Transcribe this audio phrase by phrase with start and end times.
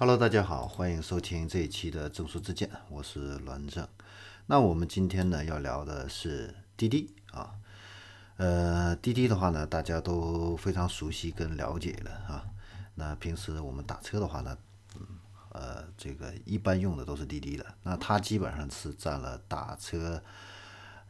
[0.00, 3.84] Hello，大家好，欢迎收听这一期的正说之见，我是栾正。
[4.46, 7.52] 那我们今天呢要聊的是滴滴啊，
[8.36, 12.46] 呃，滴滴的话呢，大家都非常熟悉跟了解了啊。
[12.94, 14.56] 那平时我们打车的话呢，
[14.94, 15.04] 嗯，
[15.50, 20.22] 呃，这个一般用的都是滴滴的，那它基本上是占了打车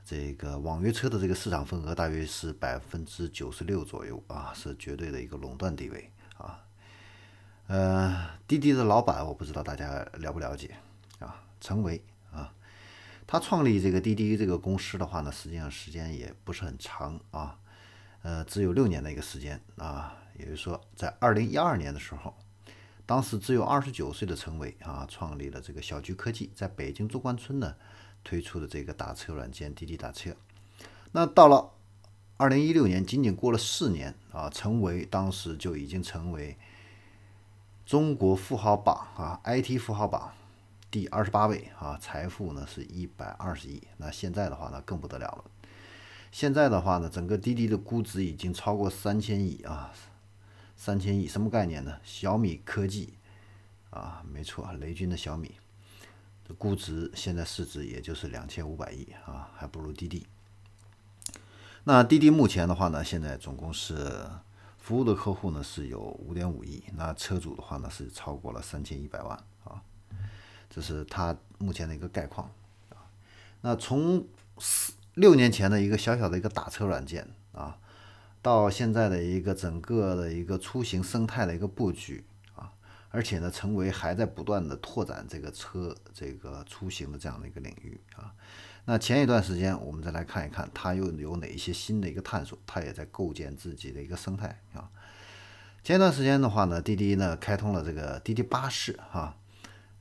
[0.02, 6.64] 这个网约车的这个市场份额，大约是百分之九十六左右啊，是绝对的一个垄断地位啊。
[7.68, 10.74] 呃，滴滴的老板我不知道大家了不了解
[11.18, 11.44] 啊？
[11.60, 12.02] 陈维
[12.32, 12.50] 啊，
[13.26, 17.58] 他创立这个滴滴这个公司的话呢，实际上时间也不是很长啊，
[18.22, 20.16] 呃，只有六年的一个时间啊。
[20.38, 22.34] 也就是说，在二零一二年的时候，
[23.04, 27.74] 当时只有二十九岁的陈伟啊，创立了这个小桔科技，在北京中关村呢
[28.24, 30.34] 推出的这个打车软件滴滴打车。
[31.12, 31.72] 那到了
[32.38, 36.56] 二零一六年，仅仅过了四年啊，陈伟当时就已经成为。
[37.88, 40.30] 中国富豪榜啊，IT 富豪榜
[40.90, 43.82] 第二十八位啊，财富呢是一百二十亿。
[43.96, 45.44] 那现在的话呢，更不得了了。
[46.30, 49.90] 现在的话呢，整个滴滴的估值已经超过三千亿啊，
[50.76, 51.98] 三千亿什么概念呢？
[52.04, 53.14] 小米科技
[53.88, 55.54] 啊，没错，雷军的小米
[56.46, 60.26] 的估值现在市值也就是两千五百亿啊，还不如滴滴。
[61.84, 64.28] 那滴滴目前的话呢，现在总共是。
[64.88, 69.82] 服务的客户呢是有五点五亿，那车主的话呢是超过了三千一百万啊，
[70.70, 72.50] 这是它目前的一个概况
[72.88, 72.96] 啊。
[73.60, 77.76] 那从四六年前的一个小小的一个打车软件啊，
[78.40, 82.24] 到现在的一个整个的一个出行生态的一个布局，
[83.10, 88.34] 而且呢，成为还在不断的拓展这个车这个出行的这样的一个领域啊。
[88.84, 92.58] 那前一段时间，我们再来看一看，它又有哪一些新的一个探索？
[92.66, 94.90] 它也在构建自己的一个生态啊。
[95.82, 99.36] 前一段时间的话呢，滴滴呢开通了这个滴滴巴士哈，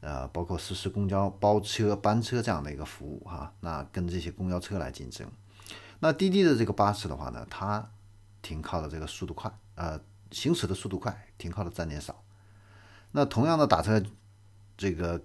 [0.01, 3.53] 呃，包括实施公交包车、班车这样的一个服务哈。
[3.61, 5.29] 那跟这些公交车来竞争。
[5.99, 7.89] 那滴滴的这个巴士的话呢，它
[8.41, 9.99] 停靠的这个速度快，呃，
[10.31, 12.23] 行驶的速度快，停靠的站点少。
[13.11, 14.01] 那同样的打车，
[14.77, 15.23] 这个。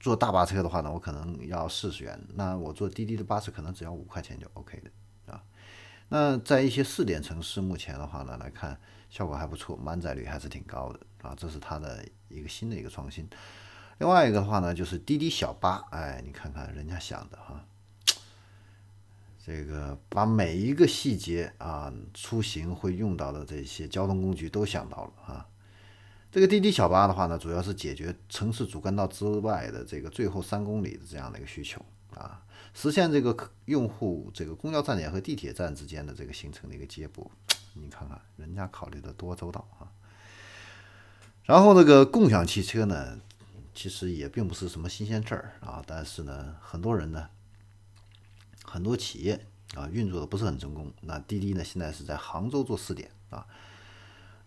[0.00, 5.42] 坐大巴车的话呢，我可能要四十元，那我坐滴滴的巴士可能只要五块钱就 OK 的啊。
[6.08, 8.78] 那在一些试点城市，目前的话呢来看
[9.10, 11.34] 效果还不错，满载率还是挺高的啊。
[11.36, 13.28] 这是它的一个新的一个创新。
[13.98, 17.64] 另外一个的话呢，就是滴滴小巴，哎，你看看人家想的哈，
[19.44, 25.47] 这个把每一个细节啊，出行会用到的这些交通工具都想到了啊。
[26.38, 31.84] 这个滴滴小巴的话呢，主要是解决城市主干道之外的这个最后三公里的这样的一个需求
[32.14, 32.40] 啊，
[32.72, 37.28] 实现这个用户这个公交站点和地铁站之间的这个形成的一个接驳。
[37.74, 39.90] 你看看人家考虑的多周到啊！
[41.42, 43.18] 然后这个共享汽车呢，
[43.74, 47.28] 其实也并不是什么新鲜事儿啊，但是呢，很多人呢，
[48.62, 49.44] 很多企业
[49.74, 50.92] 啊运作的不是很成功。
[51.00, 53.44] 那滴滴呢，现在是在杭州做试点啊。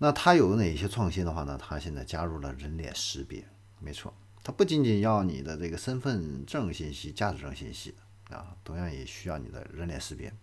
[0.04, 1.56] 那它有哪些创新的话呢？
[1.62, 3.48] 它现在加入了人脸识别，
[3.80, 4.12] 没错，
[4.44, 7.94] 它不仅仅要你的这个身份证信息、驾驶证信息
[8.32, 10.34] 啊，同样也需要你的人脸识别。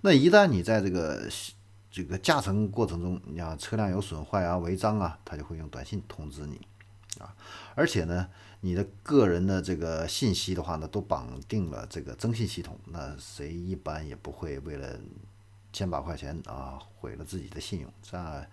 [0.00, 1.28] 那一旦你在这个
[1.92, 6.60] 这个驾乘过程中，你像车辆有损坏啊、违章啊，它就会用短信通知你
[7.20, 7.32] 啊。
[7.76, 8.28] 而且呢，
[8.62, 14.98] 你的个人的这个信息的话呢，都绑定了这个征信系统，那谁一般也不会为了
[15.72, 18.44] 千把块钱啊毁了自己的信用，这样。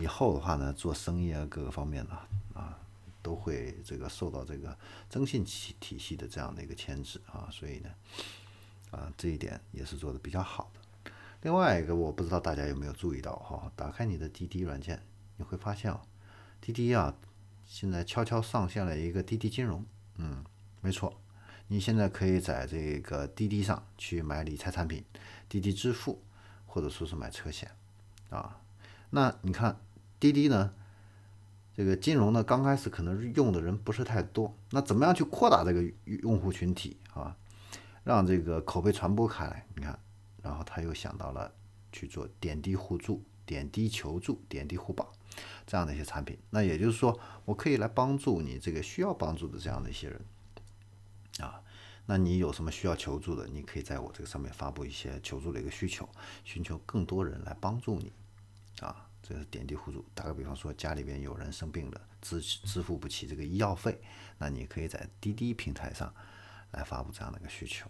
[0.00, 2.16] 以后的话呢，做生意啊，各个方面呢，
[2.54, 2.78] 啊，
[3.20, 4.78] 都会这个受到这个
[5.10, 7.90] 征信体体系的这样的一个牵制啊，所以呢，
[8.92, 11.10] 啊，这一点也是做的比较好的。
[11.42, 15.02] 另外一个，我不知道大家有没有注意到哈，打开你的滴滴软件，
[15.36, 16.00] 你会发现啊，
[16.60, 17.12] 滴滴啊，
[17.66, 20.44] 现在悄悄上线了一个滴滴金融，嗯，
[20.80, 21.12] 没错，
[21.66, 25.04] 你现在可以在这个滴滴上去买理财产品，
[25.48, 26.22] 滴滴支付，
[26.68, 27.68] 或者说是买车险，
[28.30, 28.60] 啊，
[29.10, 29.76] 那你看。
[30.20, 30.72] 滴滴呢，
[31.76, 34.56] 这个金融呢，刚开始可能是用的人不是太多。
[34.70, 37.36] 那怎么样去扩大这个用户群体啊？
[38.04, 39.66] 让这个口碑传播开来？
[39.74, 39.98] 你看，
[40.42, 41.52] 然后他又想到了
[41.92, 45.12] 去做点滴互助、点滴求助、点滴互保
[45.66, 46.38] 这样的一些产品。
[46.50, 50.20] 那也就是说，我可以来帮助你这个需要帮助的这样的一些人
[51.40, 51.60] 啊。
[52.06, 56.08] 那你有什么需要求助的，你可以在我这个上面发布一些求助的一个需求，
[56.42, 58.10] 寻求更多人来帮助你
[58.80, 59.07] 啊。
[59.28, 60.02] 这是点滴互助。
[60.14, 64.00] 打个比方说，家里边有人生病了，支支付不起这个医药费，
[64.38, 66.14] 那你可以在滴滴平台上
[66.70, 67.86] 来发布这样的一个需求，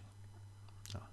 [0.91, 1.07] 啊，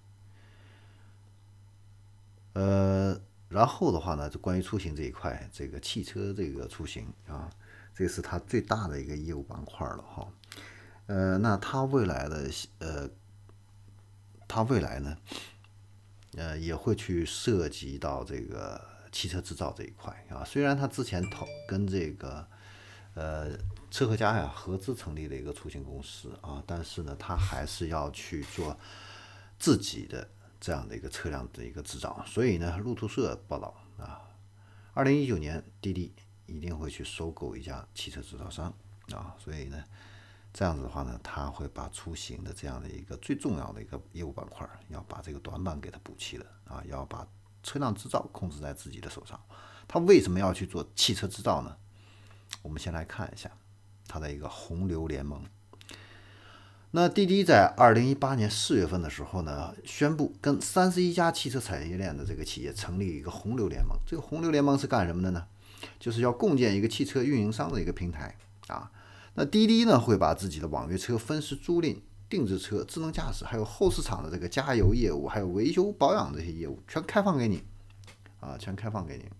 [2.54, 7.48] 呃，然后的话呢，就关于出行这一块，这个汽车这个出行啊，
[7.94, 10.28] 这是它最大的一个业务板块了哈。
[11.06, 12.50] 呃，那它未来的
[12.80, 13.08] 呃，
[14.48, 15.16] 它未来呢，
[16.32, 20.44] 呃，也会去涉及到这个汽车制造这一块啊。
[20.44, 22.46] 虽然它之前投跟这个
[23.14, 23.56] 呃
[23.90, 28.78] 车和家呀合资成立了一个出行公司啊，但是呢，它还是要去做
[29.58, 30.28] 自己的
[30.60, 32.24] 这样的一个车辆的一个制造。
[32.26, 34.22] 所以呢，路透社报道啊，
[34.94, 36.14] 二零一九年滴滴
[36.46, 38.72] 一定会去收购一家汽车制造商
[39.12, 39.82] 啊，所以呢。
[40.58, 47.28] 这样子的话呢，他会把出行的这样的一个最重要的一个业务板块，要把这个短板给它补齐了啊，要把
[47.66, 49.38] 车辆制造控制在自己的手上。
[49.88, 51.76] 他为什么要去做汽车制造呢？
[52.62, 53.50] 我们先来看一下
[54.06, 55.42] 他的一个洪流联盟。
[56.92, 63.98] 那滴滴在二零一八年四月份的时候呢，宣布跟三十一家汽车产业链的这个企业成立一个洪流联盟。
[64.06, 65.46] 这个洪流联盟是干什么的呢？
[65.98, 68.36] 就是要共建一个汽车运营商的一个平台
[68.68, 68.90] 啊。
[69.34, 77.62] 那滴滴呢，会把自己的网约车、分时租赁、定制车、智能驾驶，还有后市场的这个加油业务，还有维修保养这些业务，全开放给你，
[78.40, 79.30] 啊，全开放给你。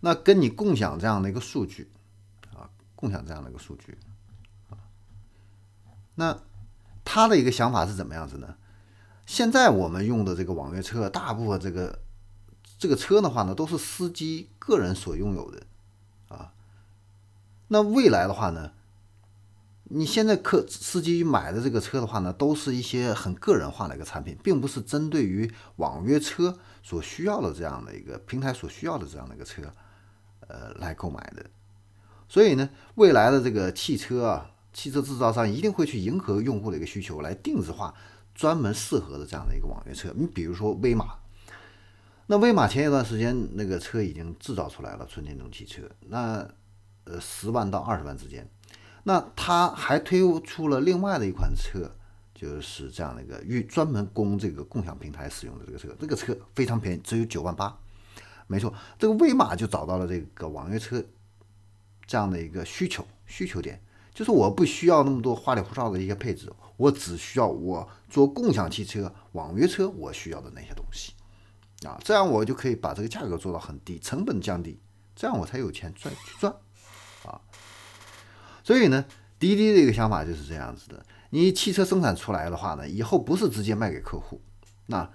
[0.00, 1.90] 那跟你共享这样的一个数据，
[2.52, 3.98] 啊，共享这样的一个数据，
[4.70, 4.78] 啊，
[6.14, 6.38] 那
[7.04, 8.56] 他的一个想法是怎么样子呢？
[9.26, 12.00] 现在我们用的这个网约车，大部分这个
[12.78, 15.62] 这个车的话呢，都是司机个人所拥有的。
[16.28, 16.52] 啊
[17.68, 18.72] 那未来的话呢？
[19.90, 29.62] 你现在客司机买的这个车的话呢，都是一些很个人化的一个产品，并不是针对于网约车所需要的这样的一个平台所需要的这样的一个车，
[30.48, 31.44] 呃，来购买的。
[32.28, 37.94] 所以呢，未来的这个汽车啊，汽车制造商一定会去迎合用户的一个需求，来定制化
[38.34, 40.10] 专门适合的这样的一个网约车。
[40.16, 41.18] 你比如说威马，
[42.26, 46.48] 那威马前一段时间那个车已经制造出来了，纯电动汽车，那。
[47.06, 48.48] 呃，十万到二十万之间，
[49.04, 51.90] 那他还推出了另外的一款车，
[52.34, 57.78] 就是这样的一个预专门供这个共享平台使用的这个车，这个车非常便宜，只有九万八。
[58.46, 61.02] 没错，这个威马就找到了这个网约车
[62.06, 63.80] 这样的一个需求需求点，
[64.12, 71.12] 就是我不需要那么多花里胡哨的一些配置，我只需要我做共享汽车、网约车我需要的那些东西
[71.86, 74.78] 啊，这样我就可以把这个价格做到很低，成本降低，
[75.14, 76.54] 这样我才有钱赚去赚。
[77.24, 77.40] 啊，
[78.64, 79.04] 所以呢，
[79.38, 84.40] 滴滴的一个想法就是这样子的：你汽车生产出来的话呢，以后不是直接卖给客户，
[84.86, 85.08] 那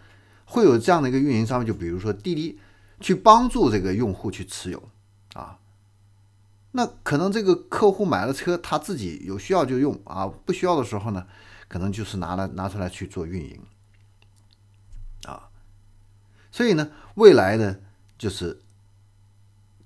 [0.45, 2.59] 会有这样的一个运营商，就比如说滴滴
[3.01, 4.89] 去帮助这个用户去持有
[5.33, 5.57] 啊。
[6.71, 11.25] 那可能这个客户买了车，他自己有需要就用啊，不需要的时候呢，
[11.67, 13.59] 可能就是拿来拿出来去做运营
[15.25, 15.49] 啊。
[16.51, 17.77] 所以呢，未来呢，
[18.17, 18.61] 就是。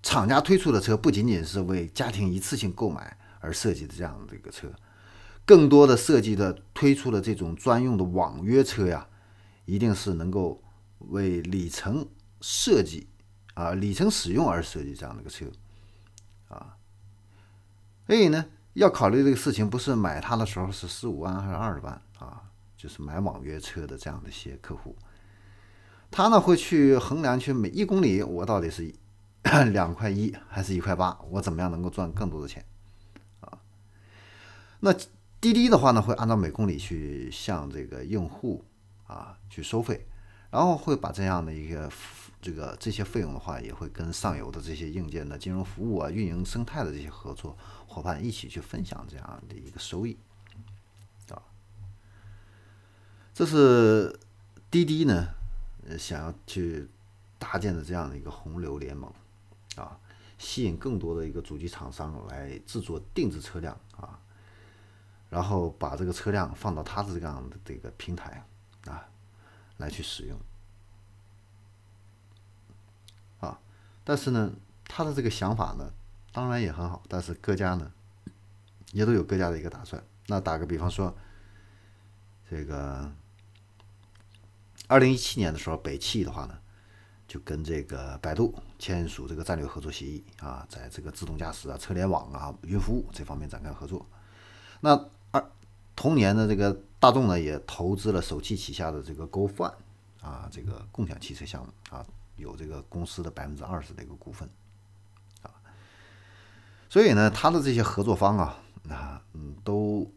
[0.05, 4.71] 厂家推出的车不仅仅是为家庭一次性购买而设计的这样的一个车，
[5.45, 9.05] 更多的设计的推出的这种专用的网约车呀，
[9.65, 10.63] 一定是能够
[10.99, 12.07] 为里程
[12.39, 13.07] 设计
[13.53, 15.45] 啊里程使用而设计这样的一个车
[16.47, 16.77] 啊。
[18.07, 22.43] 所以呢，要考虑这个事情，不是买它的时候是十五万还是二十万啊，
[22.77, 24.95] 就是买网约车的这样的一些客户，
[26.09, 28.95] 他呢会去衡量去每一公里我到底是。
[29.73, 31.19] 两块一还是一块八？
[31.29, 32.63] 我怎么样能够赚更多的钱？
[34.85, 34.93] 那
[35.39, 38.65] 滴滴的话呢，会按照每公里去向这个用户
[39.07, 40.05] 啊去收费，
[40.51, 41.89] 然后会把这样的一个
[42.41, 50.17] 这个这些费用的话，也会跟上游的这些硬件的金融服务啊、运营生态的这些合作伙伴一起去分享这样的一个收益
[51.29, 51.41] 啊。
[53.33, 54.19] 这是
[54.69, 55.29] 滴滴呢
[55.97, 56.89] 想要去
[57.39, 59.09] 搭建的这样的一个洪流联盟。
[59.77, 59.97] 啊，
[60.37, 64.19] 吸引更多的一个主机厂商来制作定制车辆啊，
[65.33, 68.45] 然后把这个车辆放到他的这样的这个平台
[68.85, 69.03] 啊，
[69.77, 70.39] 来去使用
[73.39, 73.59] 啊。
[74.03, 74.53] 但是呢，
[74.85, 75.91] 他的这个想法呢，
[76.31, 77.91] 当然也很好，但是各家呢，
[78.91, 80.03] 也都有各家的一个打算。
[80.27, 81.17] 那打个比方说，
[82.47, 83.11] 这个
[84.87, 86.59] 二零一七年的时候，北汽的话呢。
[87.25, 94.05] 就跟这个百度签署这个战略合作协议啊，在这个自动驾驶啊、车联网啊、云服务这方面展开合作。
[94.81, 94.95] 那
[96.03, 99.73] 同年的这个大众呢，也投资了首汽旗下的这个 GoFun
[100.19, 102.05] 啊，这个共享汽车项目啊，
[102.35, 104.49] 有这个公司的百分之二十的一个股份
[105.43, 105.47] 啊。
[106.89, 110.11] 所以呢，他的这些合作方啊，啊嗯，都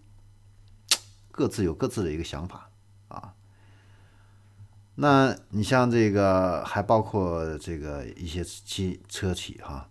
[1.31, 2.69] 各自有各自的一个想法
[3.07, 3.33] 啊。
[4.97, 9.88] 那你像这个，还包括这个一些汽车企哈，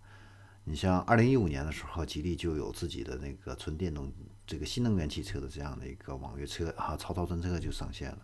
[0.67, 4.11] 你像二零一五年的时候，吉利就有自己的那个纯电动
[4.47, 8.19] 这个新能源汽车的这样的一个网约车啊，超超专车就上线了。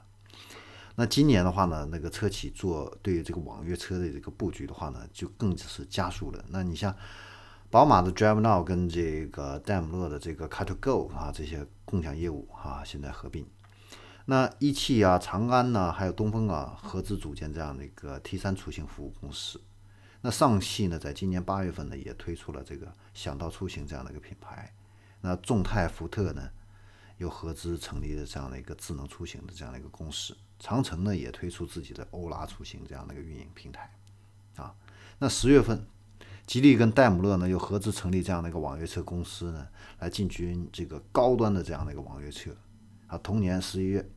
[0.96, 6.44] 那今年的话呢，那个车企做对于这个网约车的这个布局的话呢，就更是加速了。
[6.50, 6.94] 那你像
[7.70, 13.46] 宝马的 Drive Now 跟这个戴姆勒的这个 Car to Go 啊，这些共享业务啊，现在合并。
[14.26, 19.62] 那一汽啊、长安呢，还有东风啊，合资组建这样的一个 T 三出行服务公司。
[20.22, 24.72] 那上汽呢，在今年八月份呢，也推出了这个想到出行这样的一个品牌。
[25.22, 26.50] 那众泰、福特呢，
[27.18, 30.38] 又合资成立了这样的一个智能出行的这样的一个公司。
[30.60, 33.92] 长城呢，也推出自己的欧拉出行这样的一个运营平台。
[34.56, 34.76] 啊，
[35.18, 35.86] 那十月份，
[36.46, 39.68] 吉利跟戴姆勒呢，又合资成立这样的一个网约车公司呢，
[40.00, 42.56] 来进军这个高端的这样的一个网约车。
[43.08, 44.08] 啊，同年十一月，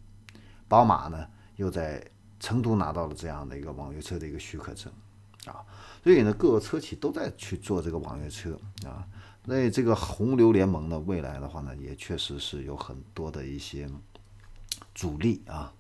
[0.69, 2.07] 宝马呢又在
[2.39, 4.93] 成都拿到了这样的一个网约车的一个许可证，
[5.47, 5.65] 啊，
[6.03, 9.07] 所以呢各个车企都在去做这个网约车啊。
[9.45, 13.89] 那这个洪流联盟呢，未来的话呢，也确实是有很多的一些
[14.95, 15.73] 阻力啊，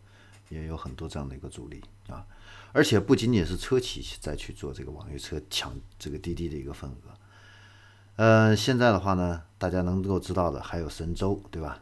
[0.50, 2.26] 也有很多这样的一个阻力啊。
[2.72, 7.14] 而且不仅仅是车企在去做这个网约车抢这个滴滴的一个份额，
[8.16, 11.80] 呃，现在的话呢，大家能够知道的还有神州，对吧？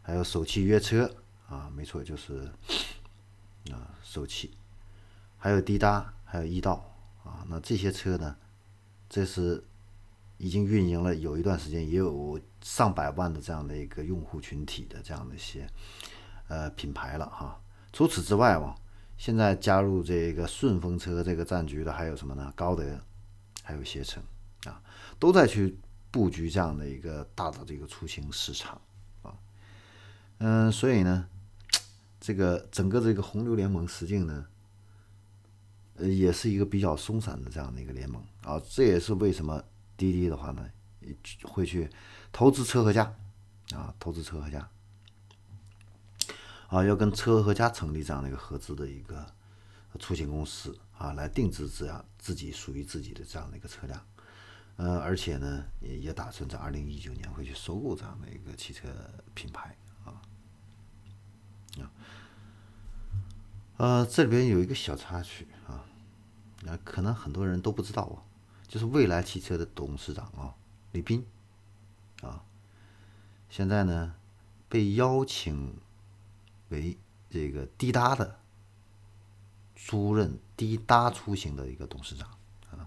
[0.00, 1.10] 还有首汽约车
[1.48, 2.50] 啊，没错，就是
[3.70, 4.52] 啊首汽，
[5.36, 6.82] 还有滴答，还有易到
[7.24, 7.44] 啊。
[7.48, 8.36] 那这些车呢，
[9.08, 9.62] 这是
[10.38, 15.66] 已经运营了有一段时间，也有上百万的这样的一个用户群体的这样的一些
[16.48, 17.60] 呃品牌了哈。
[17.92, 18.74] 除此之外嘛，
[19.18, 22.52] 现在加入这个顺风车这个战局的还有什么呢？
[22.56, 22.98] 高德，
[23.62, 24.22] 还有携程
[24.64, 24.80] 啊，
[25.18, 25.76] 都在去
[26.10, 28.80] 布局这样的一个大的这个出行市场
[29.22, 29.34] 啊。
[30.38, 31.28] 嗯，所以呢，
[32.20, 34.46] 这个整个这个洪流联盟实际呢，
[36.08, 38.60] 也是一个比较松散的这样的一个联盟啊。
[38.68, 39.62] 这也是为什么
[39.96, 40.68] 滴滴的话呢，
[41.42, 41.88] 会去
[42.32, 43.14] 投资车和家
[43.72, 44.68] 啊，投资车和家
[46.68, 49.26] 啊，要跟车和家成立这样的一个合资的一个
[49.98, 54.06] 出行公司啊，来定制这样自己属于自己的这样的一个车辆。
[54.76, 58.88] 呃，而且呢，也也打算在二零一九年会去收购这样的一个汽车
[59.34, 60.22] 品牌啊
[61.78, 61.90] 啊。
[63.76, 65.84] 呃，这里边有一个小插曲啊，
[66.62, 68.20] 那可能很多人都不知道啊，
[68.68, 70.54] 就是蔚来汽车的董事长啊，
[70.92, 71.26] 李斌
[72.22, 72.44] 啊，
[73.48, 74.14] 现在呢
[74.68, 75.74] 被邀请
[76.68, 76.98] 为
[77.30, 78.38] 这个滴答的
[79.74, 82.28] 租任滴答出行的一个董事长
[82.70, 82.86] 啊，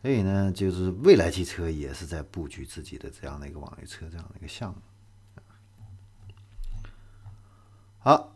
[0.00, 4.80] 所以呢，就是蔚来汽车也是在布局自己的这样的一个网约车这样的一个项目，
[7.98, 8.35] 好。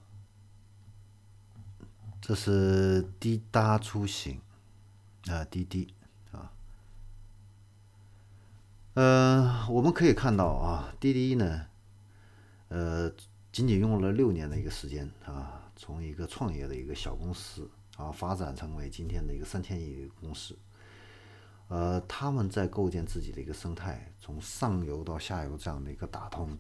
[2.31, 4.41] 这是滴答出行
[5.27, 5.93] 啊，滴滴
[6.31, 6.53] 啊，
[8.95, 11.67] 呃，我们可以看到啊，滴滴呢，
[12.69, 13.11] 呃，
[13.51, 20.57] 仅仅用了六年的一个时间啊，从一个创业的一个小公司啊，发展成为今天的一个三千亿的公司。
[21.67, 26.57] 呃，他们在构建自己的一个生态，从上游到下游这样的一个打通。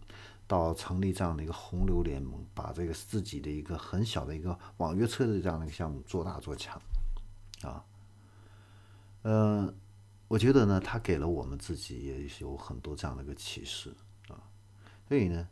[0.50, 6.82] 到成立这样的一个洪流联盟，把这个自己的一个很小的一个网约车的这样的一个项目做大做强，
[7.62, 7.84] 啊，
[9.22, 9.72] 嗯，
[10.26, 13.94] 我觉得呢，他给了我们自己也有很多这样的一个启示
[14.26, 14.42] 啊，
[15.06, 15.48] 所以呢，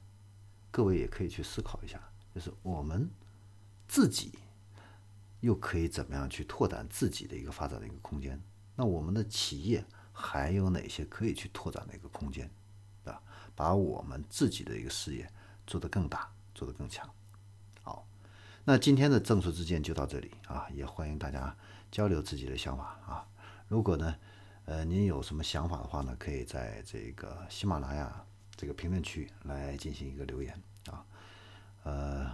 [0.72, 2.02] 各位也可以去思考一下，
[2.34, 3.08] 就是我们
[3.86, 4.32] 自己
[5.38, 8.42] 又可以怎么样去拓展自己的一个发展的一个空间？
[8.74, 12.50] 那我们的企业还有哪些可以去拓展的一个空间？
[13.58, 15.28] 把我们自己的一个事业
[15.66, 17.12] 做得更大，做得更强。
[17.82, 18.06] 好，
[18.62, 21.56] 那今天的正说之见就到这里啊，也欢迎大家
[21.90, 23.26] 交流自己的想法啊。
[23.66, 24.14] 如果呢，
[24.66, 28.24] 呃，您有什么想法的话呢，可以在这个喜马拉雅
[28.54, 31.04] 这个评论区来进行一个留言啊。
[31.82, 32.30] 呃，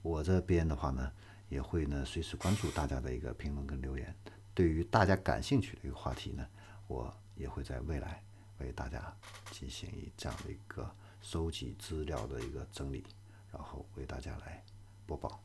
[0.00, 1.12] 我这边的话呢，
[1.50, 4.16] 也会呢随时关注大家的一个评论跟留言。
[4.54, 6.46] 对于大家感兴趣的一个话题呢，
[6.86, 8.24] 我也会在未来。
[8.60, 9.14] 为大家
[9.50, 13.04] 进行一这样的一个收集资料的一个整理，
[13.52, 14.64] 然后为大家来
[15.06, 15.42] 播报。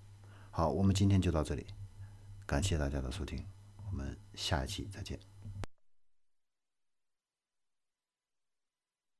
[0.51, 1.65] 好，我们今天就到这里，
[2.45, 3.45] 感谢大家的收听，
[3.89, 5.19] 我们下一期再见。